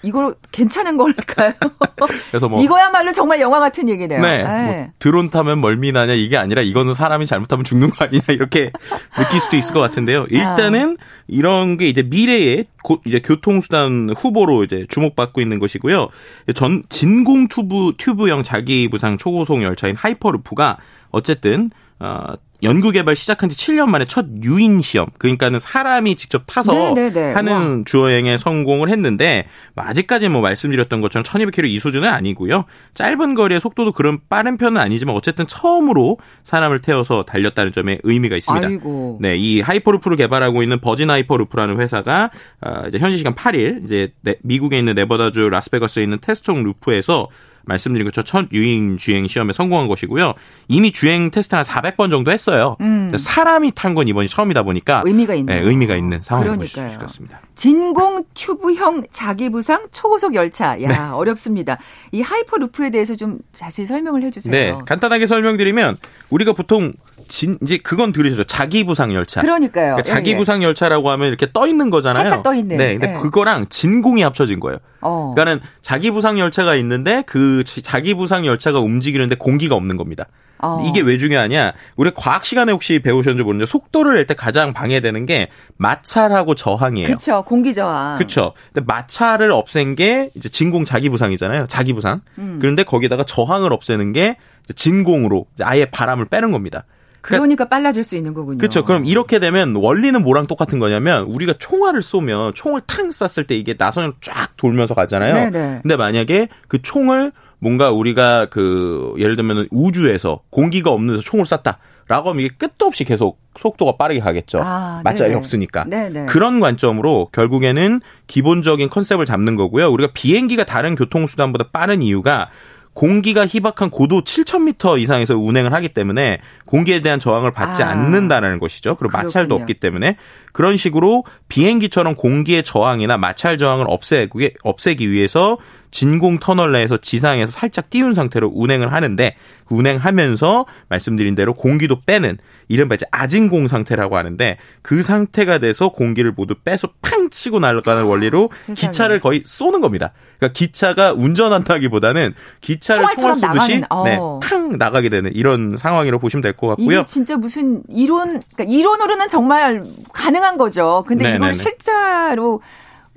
[0.03, 1.53] 이거 괜찮은 걸까요?
[2.29, 4.21] 그래서 뭐 이거야말로 정말 영화 같은 얘기네요.
[4.21, 4.43] 네.
[4.43, 8.71] 뭐 드론 타면 멀미 나냐 이게 아니라 이거는 사람이 잘못하면 죽는 거 아니냐 이렇게
[9.17, 10.25] 느낄 수도 있을 것 같은데요.
[10.29, 11.03] 일단은 아.
[11.27, 16.10] 이런 게 이제 미래의 곧 이제 교통수단 후보로 이제 주목받고 있는 것이고요.
[16.53, 20.77] 전 진공 튜브 튜브형 자기 부상 초고속 열차인 하이퍼루프가
[21.12, 26.73] 어쨌든 어 연구 개발 시작한 지 7년 만에 첫 유인 시험, 그러니까는 사람이 직접 타서
[26.73, 27.10] 네네네.
[27.10, 27.34] 네, 네.
[27.34, 27.84] 하는 와.
[27.86, 32.63] 주행에 성공을 했는데 뭐 아직까지 뭐 말씀드렸던 것처럼 1200km 이 수준은 아니고요.
[32.93, 38.67] 짧은 거리의 속도도 그런 빠른 편은 아니지만 어쨌든 처음으로 사람을 태워서 달렸다는 점에 의미가 있습니다.
[38.67, 39.17] 아이고.
[39.21, 44.80] 네, 이 hyperloop를 개발하고 있는 Virgin Hyperloop라는 회사가 어, 이제 현지 시간 8일 이제 미국에
[44.80, 47.28] 있는 네버다주 라스베가스에 있는 테스트용 loop에서
[47.65, 50.34] 말씀드린 것처럼 첫 유인 주행 시험에 성공한 것이고요.
[50.67, 52.76] 이미 주행 테스트 한 400번 정도 했어요.
[52.82, 53.12] 음.
[53.15, 56.58] 사람이 탄 건 이번이 처음이다 보니까 의미가 있는 네, 의미가 있는 상황인
[56.97, 60.82] 것같습니다 진공 튜브형 자기 부상 초고속 열차.
[60.82, 60.96] 야, 네.
[60.98, 61.78] 어렵습니다.
[62.12, 64.52] 이 하이퍼루프에 대해서 좀 자세히 설명을 해 주세요.
[64.52, 65.98] 네, 간단하게 설명드리면
[66.30, 66.94] 우리가 보통
[67.28, 68.44] 진 이제 그건 들으셨죠.
[68.46, 69.42] 자기 부상 열차.
[69.42, 69.96] 그러니까요.
[69.96, 70.38] 그러니까 자기 예, 예.
[70.38, 72.24] 부상 열차라고 하면 이렇게 떠 있는 거잖아요.
[72.24, 72.78] 살짝 떠 있는.
[72.78, 73.20] 네, 근데 예.
[73.20, 74.80] 그거랑 진공이 합쳐진 거예요.
[75.02, 75.34] 어.
[75.36, 80.26] 그러니까는 자기 부상 열차가 있는데 그 자기 부상 열차가 움직이는데 공기가 없는 겁니다.
[80.63, 80.84] 어.
[80.88, 81.73] 이게 왜 중요하냐?
[81.97, 87.08] 우리 과학 시간에 혹시 배우셨는지 모르는데 속도를 낼 때 가장 방해되는 게 마찰하고 저항이에요.
[87.08, 87.43] 그렇죠.
[87.43, 88.15] 공기 저항.
[88.17, 88.54] 그렇죠.
[88.73, 91.67] 근데 마찰을 없앤 게 이제 진공 자기 부상이잖아요.
[91.67, 92.21] 자기 부상.
[92.38, 92.60] 음.
[92.62, 94.38] 그런데 거기다가 저항을 없애는 게
[94.76, 96.86] 진공으로 아예 바람을 빼는 겁니다.
[97.21, 98.58] 그러니까 빨라질 수 있는 거군요.
[98.58, 98.84] 그렇죠.
[98.84, 103.76] 그럼 이렇게 되면 원리는 뭐랑 똑같은 거냐면 우리가 총알을 쏘면 총을 탕 쐈을 때 이게
[103.78, 105.34] 나선으로 쫙 돌면서 가잖아요.
[105.49, 105.80] 네네.
[105.84, 107.32] 근데 만약에 그 총을
[107.63, 111.80] 뭔가 우리가 그 예를 들면 우주에서 공기가 없는 데서 총을 쐈다.
[112.10, 114.60] 라고 하면 이게 끝도 없이 계속 속도가 빠르게 가겠죠.
[114.62, 115.36] 아, 네네.
[115.36, 115.86] 없으니까.
[115.86, 116.26] 네네.
[116.26, 119.89] 그런 관점으로 결국에는 기본적인 컨셉을 잡는 거고요.
[119.89, 122.49] 우리가 비행기가 다른 교통수단보다 빠른 이유가
[122.93, 127.89] 공기가 희박한 고도 7,000m 이상에서 운행을 하기 때문에 공기에 대한 저항을 받지 아.
[127.89, 128.95] 않는다는 것이죠.
[128.95, 129.62] 그리고 마찰도 그렇군요.
[129.63, 130.17] 없기 때문에
[130.52, 135.58] 그런 식으로 비행기처럼 공기의 저항이나 마찰 저항을 없애기, 없애기 위해서
[135.93, 139.36] 진공 터널 내에서 지상에서 살짝 띄운 상태로 운행을 하는데
[139.69, 146.56] 운행하면서 말씀드린 대로 공기도 빼는 이른바 이제 아진공 상태라고 하는데 그 상태가 돼서 공기를 모두
[146.56, 148.75] 빼서 팡 치고 날아가는 원리로 세상에.
[148.75, 150.13] 기차를 거의 쏘는 겁니다.
[150.39, 154.39] 그러니까 기차가 운전한다기보다는 기차를 총알 쏘듯이 나가는, 네, 어.
[154.41, 156.91] 팡 나가게 되는 이런 상황이라고 보시면 될 것 같고요.
[156.99, 161.03] 이게 진짜 무슨 이론, 그러니까 이론으로는 정말 가능한 거죠.
[161.08, 161.38] 근데 네네네.
[161.38, 162.62] 이걸 실제로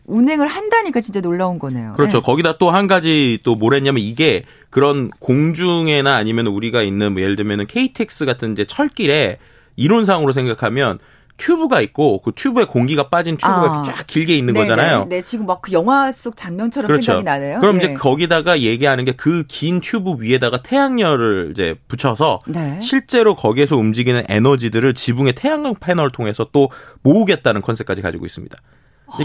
[0.06, 1.92] 운행을 한다니까 진짜 놀라운 거네요.
[1.94, 2.18] 그렇죠.
[2.18, 2.22] 네.
[2.24, 7.66] 거기다 또 한 가지 또 뭐랬냐면 이게 그런 공중에나 아니면 우리가 있는 뭐 예를 들면은
[7.66, 9.38] KTX 같은 이제 철길에
[9.76, 10.98] 이론상으로 생각하면
[11.38, 13.82] 튜브가 있고 그 튜브에 공기가 빠진 튜브가 아.
[13.84, 15.00] 쫙 길게 있는 네, 거잖아요.
[15.04, 17.04] 네, 네, 지금 막 그 영화 속 장면처럼 그렇죠.
[17.12, 17.60] 생각이 나네요.
[17.60, 17.78] 그럼 예.
[17.78, 22.78] 이제 거기다가 얘기하는 게 그 긴 튜브 위에다가 태양열을 이제 붙여서 네.
[22.80, 26.70] 실제로 거기에서 움직이는 에너지들을 지붕의 태양광 패널을 통해서 또
[27.02, 28.56] 모으겠다는 컨셉까지 가지고 있습니다.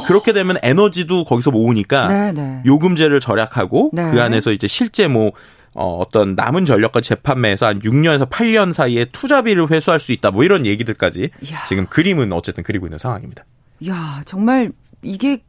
[0.08, 2.62] 그렇게 되면 에너지도 거기서 모으니까 네, 네.
[2.66, 4.12] 요금제를 절약하고 네.
[4.12, 5.32] 그 안에서 이제 실제 뭐
[5.74, 10.32] 어, 어떤 남은 전력과 재판매에서 한 6년에서 8년 사이에 투자비를 회수할 수 있다.
[10.32, 11.64] 뭐 이런 얘기들까지 이야.
[11.68, 13.46] 지금 그림은 어쨌든 그리고 있는 상황입니다.
[13.88, 15.42] 야, 정말 이게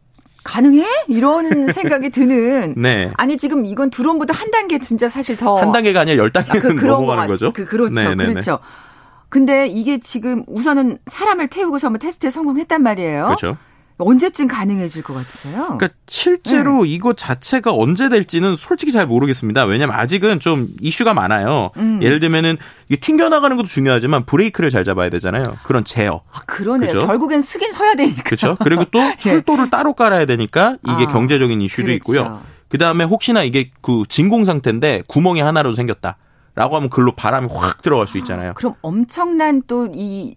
[0.44, 0.84] 가능해?
[1.08, 2.74] 이런 생각이 드는.
[2.76, 3.10] 네.
[3.16, 6.76] 아니 지금 이건 드론보다 한 단계 진짜 사실 더 한 단계가 아니라 열 아, 단계는
[6.76, 7.52] 그, 그런 넘어가는 거, 거죠.
[7.52, 7.92] 그, 그렇죠.
[7.94, 8.26] 네네네.
[8.26, 8.58] 그렇죠.
[9.28, 13.24] 근데 이게 지금 우선은 사람을 태우고서 한번 테스트에 성공했단 말이에요.
[13.26, 13.56] 그렇죠.
[14.02, 15.54] 언제쯤 가능해질 것 같으세요?
[15.64, 16.90] 그러니까 실제로 네.
[16.90, 19.64] 이거 자체가 언제 될지는 솔직히 잘 모르겠습니다.
[19.64, 21.70] 왜냐면 아직은 좀 이슈가 많아요.
[21.76, 22.00] 음.
[22.02, 22.56] 예를 들면은
[22.88, 25.56] 이게 튕겨나가는 것도 중요하지만 브레이크를 잘 잡아야 되잖아요.
[25.62, 26.22] 그런 제어.
[26.32, 26.90] 아, 그러네요.
[26.92, 27.06] 그죠?
[27.06, 28.22] 결국엔 쓰긴 서야 되니까.
[28.22, 28.56] 그렇죠.
[28.60, 31.94] 그리고 또 철도를 따로 깔아야 되니까 이게 아, 경제적인 이슈도 그렇죠.
[31.96, 32.42] 있고요.
[32.68, 36.16] 그 다음에 혹시나 이게 그 진공 상태인데 구멍이 하나라도 생겼다.
[36.54, 38.52] 라고 하면 글로 바람이 확 들어갈 수 있잖아요.
[38.54, 40.34] 그럼 엄청난 또 이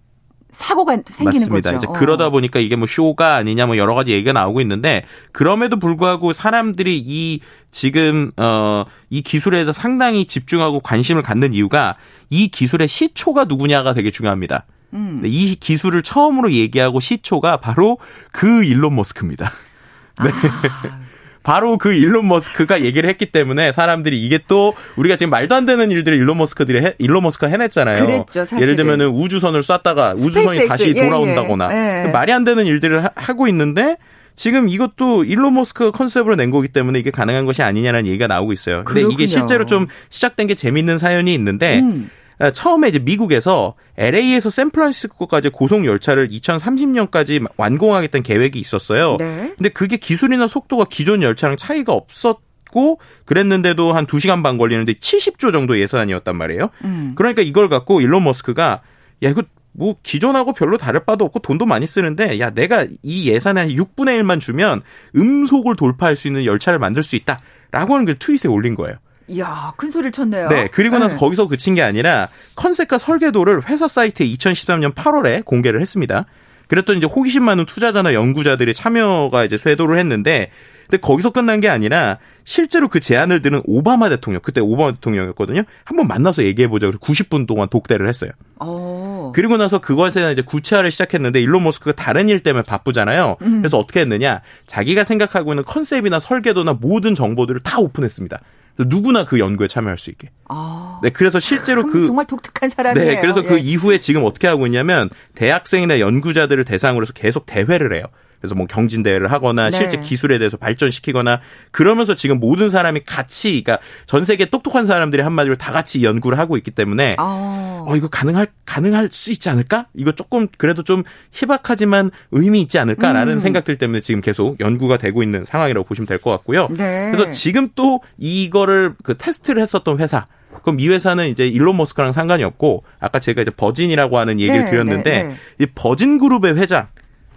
[0.55, 1.71] 사고가 생기는 맞습니다.
[1.71, 1.77] 거죠.
[1.77, 1.91] 이제 어.
[1.93, 6.97] 그러다 보니까 이게 뭐 쇼가 아니냐 뭐 여러 가지 얘기가 나오고 있는데 그럼에도 불구하고 사람들이
[7.05, 7.39] 이
[7.71, 11.95] 지금 어 이 기술에 대해서 상당히 집중하고 관심을 갖는 이유가
[12.29, 14.65] 이 기술의 시초가 누구냐가 되게 중요합니다.
[14.93, 15.21] 음.
[15.25, 17.97] 이 기술을 처음으로 얘기하고 시초가 바로
[18.33, 19.51] 그 일론 머스크입니다.
[20.23, 20.29] 네.
[20.29, 21.04] 아,
[21.45, 25.91] 바로 그 일론 머스크가 얘기를 했기 때문에 사람들이 이게 또 우리가 지금 말도 안 되는
[25.91, 28.03] 일들을 일론 머스크들이 해, 일론 머스크가 해냈잖아요.
[28.03, 28.43] 그랬죠.
[28.59, 32.07] 예를 들면은 우주선을 쐈다가 우주선이 다시 예, 돌아온다거나 예.
[32.07, 32.11] 예.
[32.11, 33.97] 말이 안 되는 일들을 하, 하고 있는데
[34.35, 38.83] 지금 이것도 일론 머스크가 컨셉으로 낸 거기 때문에 이게 가능한 것이 아니냐는 얘기가 나오고 있어요.
[38.83, 39.27] 근데 이게 그렇군요.
[39.27, 42.09] 실제로 좀 시작된 게 재밌는 사연이 있는데 음.
[42.39, 49.17] 아, 처음에 이제 미국에서 LA에서 샌프란시스코까지 고속 열차를 2030년까지 완공하겠다는 계획이 있었어요.
[49.19, 49.53] 네.
[49.57, 55.53] 근데 그게 기술이나 속도가 기존 열차랑 차이가 없었 고 그랬는데도 한 2시간 반 걸리는데 70조
[55.53, 56.71] 정도 예산이었단 말이에요.
[56.83, 57.13] 음.
[57.15, 58.81] 그러니까 이걸 갖고 일론 머스크가
[59.23, 63.63] 야 이거 뭐 기존하고 별로 다를 바도 없고 돈도 많이 쓰는데 야 내가 이 예산의
[63.63, 64.81] 한 6분의 1만 주면
[65.15, 67.39] 음속을 돌파할 수 있는 열차를 만들 수 있다
[67.71, 68.97] 라고 하는 그 트윗에 올린 거예요.
[69.27, 70.49] 이야, 큰 소리를 쳤네요.
[70.49, 71.19] 네, 그리고 나서 네.
[71.19, 76.25] 거기서 그친 게 아니라 컨셉과 설계도를 회사 사이트에 2013년 8월에 공개를 했습니다.
[76.67, 80.49] 그랬더니 이제 호기심 많은 투자자나 연구자들의 참여가 이제 쇄도를 했는데
[80.87, 85.63] 근데 거기서 끝난 게 아니라 실제로 그 제안을 들은 오바마 대통령, 그때 오바마 대통령이었거든요.
[85.83, 86.85] 한번 만나서 얘기해 보자.
[86.85, 88.31] 그래서 90분 동안 독대를 했어요.
[88.59, 89.31] 어.
[89.33, 93.37] 그리고 나서 그것에 대한 이제 구체화를 시작했는데 일론 머스크가 다른 일 때문에 바쁘잖아요.
[93.41, 93.61] 음.
[93.61, 94.41] 그래서 어떻게 했느냐?
[94.67, 98.39] 자기가 생각하고 있는 컨셉이나 설계도나 모든 정보들을 다 오픈했습니다.
[98.77, 100.29] 누구나 그 연구에 참여할 수 있게.
[100.47, 100.99] 아.
[101.03, 103.07] 네, 그래서 실제로 참 그 정말 독특한 사람이에요.
[103.07, 103.59] 네, 그래서 그 예.
[103.59, 108.05] 이후에 지금 어떻게 하고 있냐면 대학생이나 연구자들을 대상으로 해서 계속 대회를 해요.
[108.39, 109.77] 그래서 뭐 경진 대회를 하거나 네.
[109.77, 115.55] 실제 기술에 대해서 발전시키거나 그러면서 지금 모든 사람이 같이 그러니까 전 세계 똑똑한 사람들이 한마디로
[115.55, 117.83] 다 같이 연구를 하고 있기 때문에 아.
[117.87, 119.87] 어 이거 가능할 가능할 수 있지 않을까?
[119.93, 123.39] 이거 조금 그래도 좀 희박하지만 의미 있지 않을까라는 음.
[123.39, 126.67] 생각들 때문에 지금 계속 연구가 되고 있는 상황이라고 보시면 될 것 같고요.
[126.71, 127.11] 네.
[127.11, 130.25] 그래서 지금 또 이거를 그 테스트를 했었던 회사
[130.63, 134.71] 그럼 이 회사는 이제 일론 머스크랑 상관이 없고 아까 제가 이제 버진이라고 하는 얘기를 네,
[134.71, 135.35] 드렸는데 네, 네.
[135.59, 136.87] 이 버진 그룹의 회장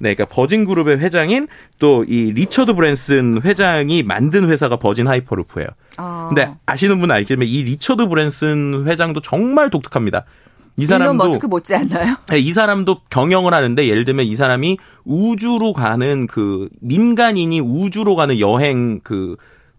[0.01, 5.67] 네, 그러니까 버진 그룹의 회장인 또 이 리처드 브랜슨 회장이 만든 회사가 버진 하이퍼루프예요.
[5.99, 6.27] 어.
[6.29, 10.25] 근데 아시는 분은 알겠지만 이 리처드 브랜슨 회장도 정말 독특합니다.
[10.77, 12.17] 이 사람도 머스크 못지 않나요?
[12.29, 18.39] 네, 이 사람도 경영을 하는데 예를 들면 이 사람이 우주로 가는 그 민간인이 우주로 가는
[18.39, 19.37] 여행 그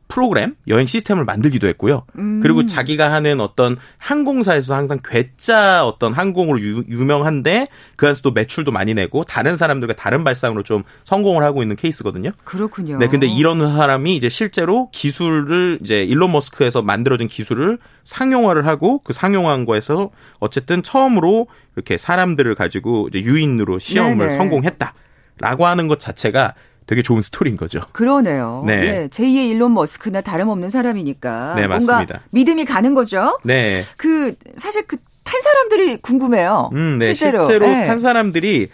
[0.09, 2.03] 프로그램, 여행 시스템을 만들기도 했고요.
[2.17, 2.39] 음.
[2.41, 8.71] 그리고 자기가 하는 어떤 항공사에서 항상 괴짜 어떤 항공으로 유, 유명한데 그 안에서 또 매출도
[8.71, 12.31] 많이 내고 다른 사람들과 다른 발상으로 좀 성공을 하고 있는 케이스거든요.
[12.43, 12.97] 그렇군요.
[12.97, 19.13] 네, 근데 이런 사람이 이제 실제로 기술을 이제 일론 머스크에서 만들어진 기술을 상용화를 하고 그
[19.13, 24.37] 상용화한 거에서 어쨌든 처음으로 이렇게 사람들을 가지고 이제 유인으로 시험을 네네.
[24.37, 24.93] 성공했다
[25.37, 26.55] 라고 하는 것 자체가
[26.89, 27.81] 되게 좋은 스토리인 거죠.
[27.91, 28.63] 그러네요.
[28.65, 28.73] 네.
[29.03, 32.21] 예, 제2의 일론 머스크나 다름없는 사람이니까 네, 뭔가 맞습니다.
[32.31, 33.37] 믿음이 가는 거죠.
[33.43, 33.79] 네.
[33.95, 34.97] 그 사실 그
[35.29, 36.71] 탄 사람들이 궁금해요.
[36.73, 37.05] 음, 네.
[37.05, 37.85] 실제로, 실제로, 예.
[37.85, 38.69] 탄 사람들이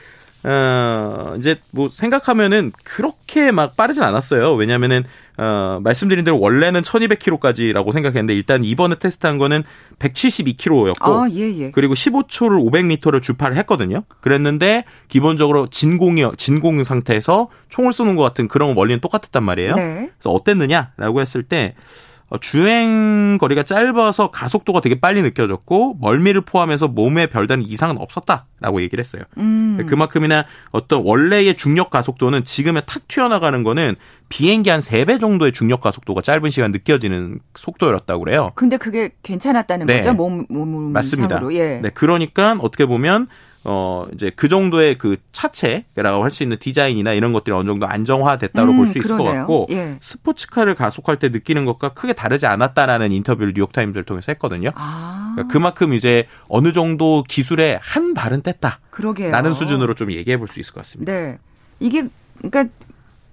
[0.45, 4.53] 어, 이제 뭐 생각하면은 그렇게 막 빠르진 않았어요.
[4.53, 5.03] 왜냐면은
[5.37, 9.63] 어, 말씀드린 대로 원래는 1200km까지라고 생각했는데 일단 이번에 테스트한 거는
[9.97, 11.71] 172km였고 아, 예, 예.
[11.71, 14.03] 그리고 15초를 500m를 주파를 했거든요.
[14.21, 19.75] 그랬는데 기본적으로 진공이 진공 상태에서 총을 쏘는 것 같은 그런 원리는 똑같았단 말이에요.
[19.75, 20.11] 네.
[20.17, 27.27] 그래서 어땠느냐라고 했을 때 어, 주행 거리가 짧아서 가속도가 되게 빨리 느껴졌고 멀미를 포함해서 몸에
[27.27, 29.23] 별다른 이상은 없었다라고 얘기를 했어요.
[29.37, 29.85] 음.
[29.87, 33.95] 그만큼이나 어떤 원래의 중력 가속도는 지금에 탁 튀어나가는 거는
[34.29, 38.49] 비행기 한 3배 정도의 중력 가속도가 짧은 시간 느껴지는 속도였다고 그래요.
[38.55, 39.97] 근데 그게 괜찮았다는 네.
[39.97, 40.13] 거죠?
[40.13, 41.35] 몸, 몸, 맞습니다.
[41.35, 41.53] 상으로.
[41.53, 41.79] 예.
[41.81, 43.27] 네, 그러니까 어떻게 보면
[43.67, 48.71] 어 이제 그 정도의 그 차체라고 할 수 있는 디자인이나 이런 것들이 어느 정도 안정화됐다고
[48.71, 49.23] 음, 볼수 있을 것.
[49.23, 49.97] 같고 예.
[50.01, 54.71] 스포츠카를 가속할 때 느끼는 것과 크게 다르지 않았다라는 인터뷰를 뉴욕타임즈를 통해서 했거든요.
[54.75, 59.53] 아, 그러니까 그만큼 이제 어느 정도 기술에 한 발은 뗐다라는 그러게요.
[59.53, 61.11] 수준으로 좀 얘기해 볼 수 있을 것 같습니다.
[61.11, 61.37] 네.
[61.79, 62.65] 이게 그러니까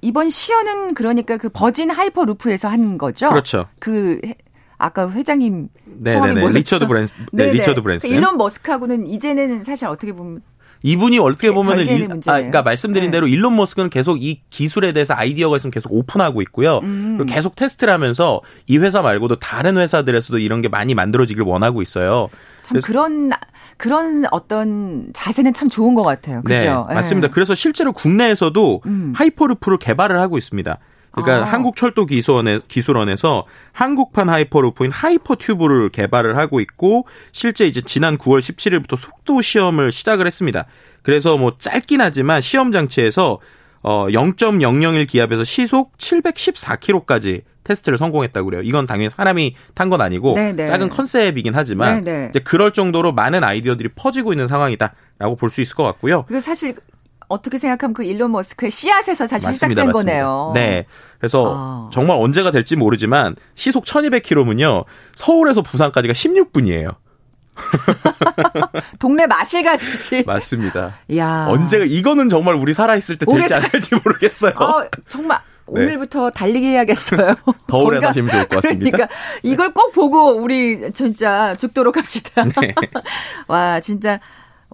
[0.00, 3.28] 이번 시연은 그러니까 그 버진 하이퍼 루프에서 한 거죠?
[3.28, 3.68] 그렇죠.
[3.78, 4.36] 그 해-
[4.82, 6.40] 아까 회장님 네, 성함이 네, 네.
[6.40, 6.58] 뭐였죠?
[6.58, 7.52] 리처드 브랜스, 네, 네네.
[7.58, 8.10] 리처드 브랜슨.
[8.10, 10.42] 그 일론 머스크하고는 이제는 사실 어떻게 보면
[10.82, 12.10] 이분이 어떻게 보면은 일-.
[12.10, 13.16] 아, 그러니까 말씀드린 네.
[13.16, 16.78] 대로 일론 머스크는 계속 이 기술에 대해서 아이디어가 있으면 계속 오픈하고 있고요.
[16.82, 17.16] 음.
[17.16, 22.28] 그리고 계속 테스트를 하면서 이 회사 말고도 다른 회사들에서도 이런 게 많이 만들어지길 원하고 있어요.
[22.60, 23.30] 참 그런
[23.76, 26.42] 그런 어떤 자세는 참 좋은 것 같아요.
[26.42, 26.86] 그죠?
[26.88, 27.28] 네, 맞습니다.
[27.28, 29.12] 그래서 실제로 국내에서도 음.
[29.14, 30.78] 하이퍼루프를 개발을 하고 있습니다.
[31.12, 31.52] 그러니까 아.
[31.52, 39.92] 한국철도기술원에, 기술원에서 한국판 하이퍼루프인 하이퍼튜브를 개발을 하고 있고 실제 이제 지난 9월 17일부터 속도 시험을
[39.92, 40.64] 시작을 했습니다.
[41.02, 43.38] 그래서 뭐 짧긴 하지만 시험 장치에서
[43.82, 48.62] 어 0.001 기압에서 시속 714km까지 테스트를 성공했다고 그래요.
[48.62, 50.64] 이건 당연히 사람이 탄 건 아니고 네네.
[50.66, 52.28] 작은 컨셉이긴 하지만 네네.
[52.30, 56.24] 이제 그럴 정도로 많은 아이디어들이 퍼지고 있는 상황이다라고 볼 수 있을 것 같고요.
[56.24, 56.74] 그 사실
[57.32, 59.92] 어떻게 생각하면 그 일론 머스크의 씨앗에서 사실 맞습니다, 시작된 맞습니다.
[60.12, 60.52] 거네요.
[60.54, 60.86] 네.
[61.18, 61.90] 그래서 아.
[61.92, 64.84] 정말 언제가 될지 모르지만 시속 1200km면요.
[65.14, 66.94] 서울에서 부산까지가 16분이에요.
[68.98, 70.24] 동네 마실 가듯이.
[70.26, 70.94] 맞습니다.
[71.16, 71.46] 야.
[71.48, 74.54] 언제가 이거는 정말 우리 살아 있을 때 될지 안 살- 될지 모르겠어요.
[74.56, 75.82] 어, 정말 네.
[75.82, 77.34] 오늘부터 달리기 해야겠어요.
[77.66, 78.90] 더 오래 뭔가- 사시면 좋을 것 같습니다.
[78.96, 82.44] 그러니까 이걸 꼭 보고 우리 진짜 죽도록 합시다.
[82.60, 82.74] 네.
[83.48, 84.18] 와, 진짜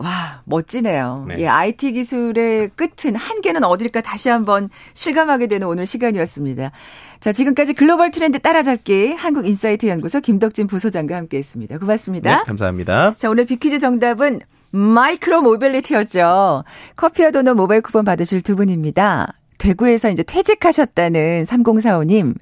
[0.01, 1.25] 와, 멋지네요.
[1.29, 1.37] 네.
[1.41, 6.71] 예, IT 기술의 끝은 한계는 어딜까 다시 한번 실감하게 되는 오늘 시간이었습니다.
[7.19, 11.79] 자, 지금까지 글로벌 트렌드 따라잡기 한국 인사이트 연구소 김덕진 부소장과 함께 했습니다.
[11.79, 12.39] 고맙습니다.
[12.39, 13.15] 네, 감사합니다.
[13.17, 16.63] 자, 오늘 빅퀴즈 정답은 micro mobility였죠.
[16.95, 19.35] 커피와 도넛 모바일 쿠폰 받으실 두 분입니다.
[19.59, 22.35] 대구에서 이제 퇴직하셨다는 3045님.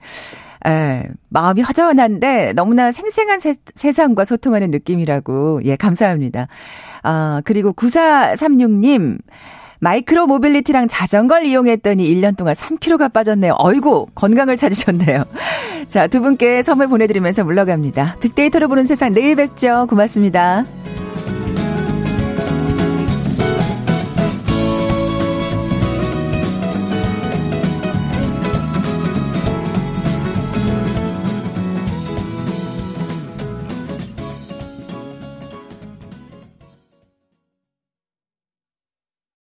[0.66, 5.62] 에, 마음이 허전한데 너무나 생생한 세, 세상과 소통하는 느낌이라고.
[5.64, 6.48] 예, 감사합니다.
[7.06, 9.18] 아, 그리고 9436님.
[9.78, 13.54] 마이크로 모빌리티랑 자전거를 이용했더니 1년 동안 3kg가 빠졌네요.
[13.58, 15.24] 어이구, 건강을 찾으셨네요.
[15.88, 18.16] 자, 두 분께 선물 보내드리면서 물러갑니다.
[18.20, 19.86] 빅데이터로 보는 세상 내일 뵙죠.
[19.88, 20.64] 고맙습니다.